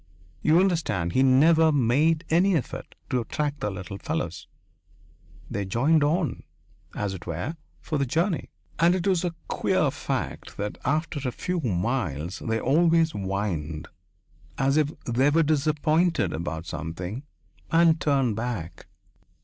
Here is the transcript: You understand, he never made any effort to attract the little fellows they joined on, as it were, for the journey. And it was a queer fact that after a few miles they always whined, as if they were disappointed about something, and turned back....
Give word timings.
You 0.41 0.59
understand, 0.59 1.13
he 1.13 1.21
never 1.21 1.71
made 1.71 2.25
any 2.31 2.55
effort 2.57 2.95
to 3.11 3.19
attract 3.21 3.59
the 3.59 3.69
little 3.69 3.99
fellows 3.99 4.47
they 5.47 5.63
joined 5.63 6.03
on, 6.03 6.41
as 6.95 7.13
it 7.13 7.27
were, 7.27 7.55
for 7.81 7.99
the 7.99 8.05
journey. 8.07 8.49
And 8.79 8.95
it 8.95 9.05
was 9.05 9.23
a 9.23 9.35
queer 9.47 9.91
fact 9.91 10.57
that 10.57 10.79
after 10.85 11.19
a 11.19 11.31
few 11.31 11.59
miles 11.59 12.39
they 12.39 12.59
always 12.59 13.11
whined, 13.11 13.89
as 14.57 14.75
if 14.75 14.91
they 15.03 15.29
were 15.29 15.43
disappointed 15.43 16.33
about 16.33 16.65
something, 16.65 17.21
and 17.71 18.01
turned 18.01 18.35
back.... 18.35 18.87